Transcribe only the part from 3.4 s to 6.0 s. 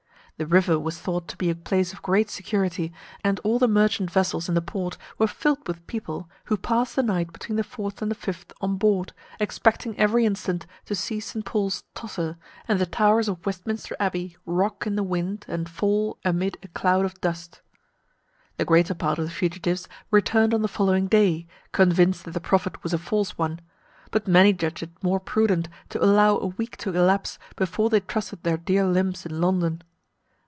all the merchant vessels in the port were filled with